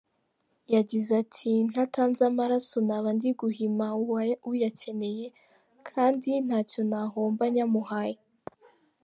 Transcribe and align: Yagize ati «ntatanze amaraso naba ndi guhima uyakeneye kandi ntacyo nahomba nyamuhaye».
Yagize 0.73 1.09
ati 1.23 1.51
«ntatanze 1.69 2.21
amaraso 2.31 2.77
naba 2.87 3.09
ndi 3.15 3.29
guhima 3.39 3.87
uyakeneye 4.51 5.25
kandi 5.89 6.31
ntacyo 6.45 6.81
nahomba 6.89 7.43
nyamuhaye». 7.55 8.17